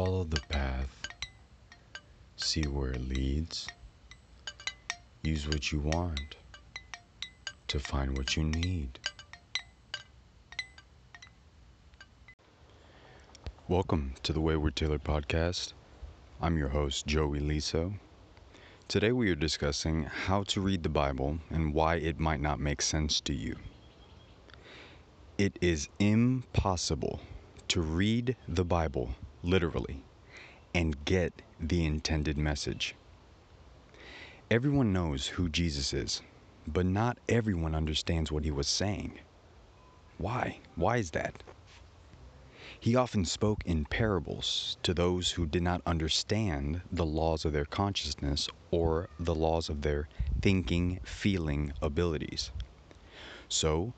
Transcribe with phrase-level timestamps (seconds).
[0.00, 1.08] Follow the path,
[2.34, 3.68] see where it leads,
[5.20, 6.36] use what you want
[7.68, 8.98] to find what you need.
[13.68, 15.74] Welcome to the Wayward Taylor podcast.
[16.40, 17.92] I'm your host, Joey Liso.
[18.88, 22.80] Today we are discussing how to read the Bible and why it might not make
[22.80, 23.54] sense to you.
[25.36, 27.20] It is impossible
[27.68, 30.02] to read the Bible literally
[30.74, 32.94] and get the intended message.
[34.50, 36.22] Everyone knows who Jesus is,
[36.66, 39.18] but not everyone understands what he was saying.
[40.18, 40.58] Why?
[40.76, 41.42] Why is that?
[42.78, 47.64] He often spoke in parables to those who did not understand the laws of their
[47.64, 50.08] consciousness or the laws of their
[50.40, 52.50] thinking, feeling abilities.
[53.48, 53.92] So,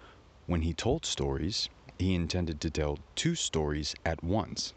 [0.47, 1.69] when he told stories,
[1.99, 4.75] he intended to tell two stories at once.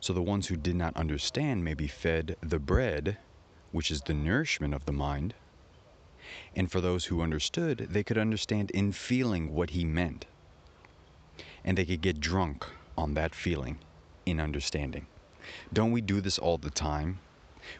[0.00, 3.16] So the ones who did not understand may be fed the bread,
[3.72, 5.34] which is the nourishment of the mind.
[6.54, 10.26] And for those who understood, they could understand in feeling what he meant.
[11.64, 13.78] And they could get drunk on that feeling
[14.24, 15.06] in understanding.
[15.72, 17.18] Don't we do this all the time?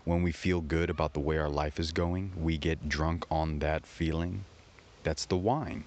[0.04, 3.60] When we feel good about the way our life is going, we get drunk on
[3.60, 4.44] that feeling.
[5.02, 5.84] That's the wine.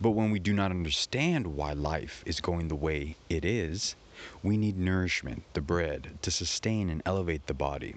[0.00, 3.96] But when we do not understand why life is going the way it is,
[4.42, 7.96] we need nourishment, the bread, to sustain and elevate the body,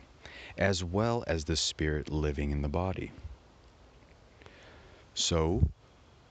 [0.58, 3.11] as well as the spirit living in the body.
[5.14, 5.70] So,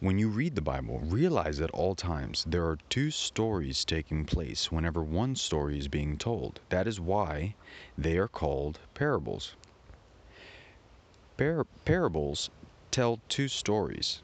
[0.01, 4.71] when you read the Bible, realize at all times there are two stories taking place
[4.71, 6.61] whenever one story is being told.
[6.69, 7.55] That is why
[7.97, 9.57] they are called parables.
[11.37, 12.51] Par- parables
[12.91, 14.23] tell two stories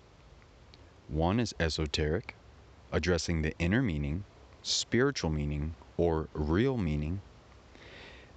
[1.09, 2.35] one is esoteric,
[2.91, 4.25] addressing the inner meaning,
[4.65, 7.21] spiritual meaning, or real meaning.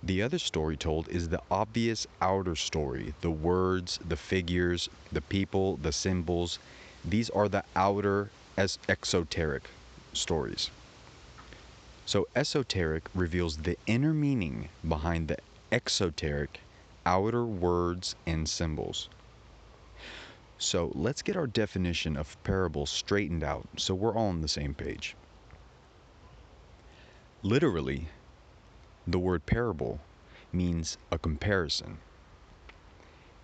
[0.03, 5.77] The other story told is the obvious outer story the words, the figures, the people,
[5.77, 6.59] the symbols.
[7.03, 9.63] These are the outer as exoteric
[10.13, 10.69] stories.
[12.05, 15.37] So, esoteric reveals the inner meaning behind the
[15.71, 16.61] exoteric
[17.05, 19.09] outer words and symbols.
[20.59, 24.73] So let's get our definition of parable straightened out so we're all on the same
[24.73, 25.15] page.
[27.43, 28.07] Literally,
[29.05, 29.99] the word parable
[30.51, 31.99] means a comparison.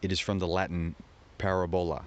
[0.02, 0.96] It is from the Latin
[1.38, 2.06] parabola,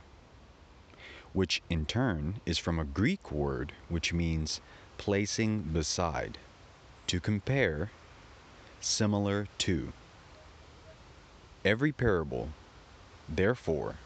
[1.33, 4.61] which in turn is from a Greek word which means
[4.99, 6.39] placing beside,
[7.07, 7.93] to compare,
[8.81, 9.93] similar to.
[11.65, 12.51] Every parable,
[13.29, 13.99] therefore,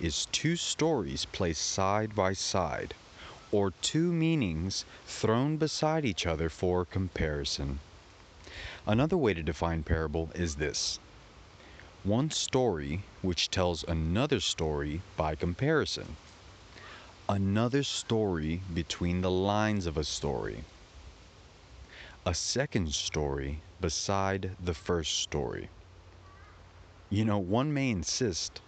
[0.00, 2.94] is two stories placed side by side,
[3.52, 7.80] or two meanings thrown beside each other for comparison.
[8.86, 10.98] Another way to define parable is this
[12.02, 16.16] one story which tells another story by comparison,
[17.28, 20.64] another story between the lines of a story,
[22.24, 25.68] a second story beside the first story.
[27.10, 28.60] You know, one may insist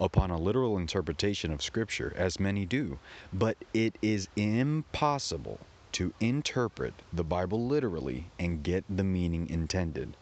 [0.00, 2.98] upon a literal interpretation of Scripture, as many do,
[3.32, 5.58] but it is impossible
[5.92, 10.16] to interpret the Bible literally and get the meaning intended.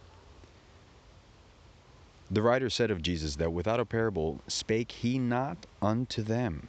[2.31, 6.69] The writer said of Jesus that without a parable spake he not unto them.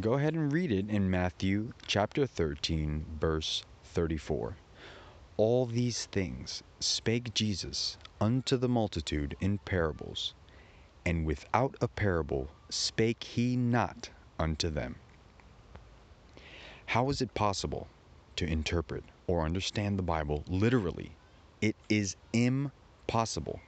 [0.00, 4.56] Go ahead and read it in Matthew chapter 13, verse 34.
[5.36, 10.34] All these things spake Jesus unto the multitude in parables,
[11.06, 14.96] and without a parable spake he not unto them.
[16.86, 17.88] How is it possible
[18.36, 21.12] to interpret or understand the Bible literally?
[21.60, 23.60] It is impossible.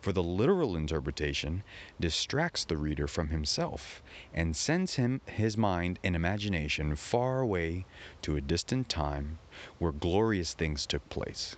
[0.00, 1.64] For the literal interpretation
[1.98, 7.84] distracts the reader from himself and sends him his mind and imagination far away
[8.22, 9.38] to a distant time
[9.78, 11.56] where glorious things took place.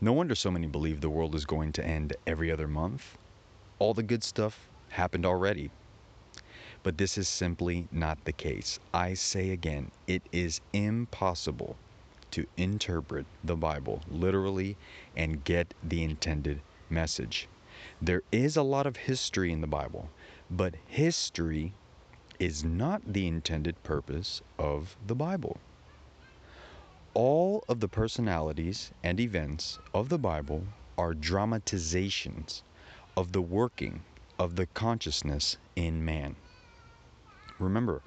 [0.00, 3.16] No wonder so many believe the world is going to end every other month
[3.80, 5.70] all the good stuff happened already.
[6.82, 8.78] But this is simply not the case.
[8.94, 11.76] I say again, it is impossible
[12.30, 14.76] to interpret the Bible literally
[15.16, 16.60] and get the intended
[16.90, 17.48] message.
[18.02, 20.10] There is a lot of history in the Bible,
[20.50, 21.72] but history
[22.38, 25.58] is not the intended purpose of the Bible.
[27.14, 30.64] All of the personalities and events of the Bible
[30.98, 32.62] are dramatizations
[33.16, 34.02] of the working
[34.38, 36.36] of the consciousness in man.
[37.58, 38.02] Remember,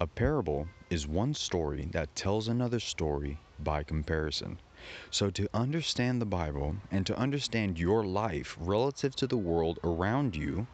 [0.00, 4.60] A parable is one story that tells another story by comparison.
[5.10, 10.36] So, to understand the Bible and to understand your life relative to the world around
[10.36, 10.68] you,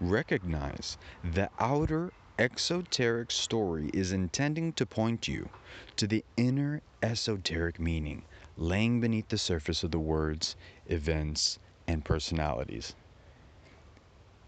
[0.00, 5.50] recognize the outer exoteric story is intending to point you
[5.96, 8.24] to the inner esoteric meaning
[8.56, 10.56] laying beneath the surface of the words,
[10.86, 12.94] events, and personalities.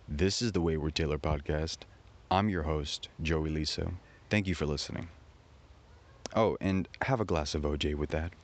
[0.08, 1.84] This is the Wayward Taylor podcast.
[2.30, 4.00] I'm your host, Joey Liso.
[4.30, 5.10] Thank you for listening.
[6.34, 8.34] Oh, and have a glass of OJ with that.